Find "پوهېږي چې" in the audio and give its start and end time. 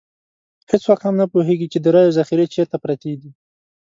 1.33-1.79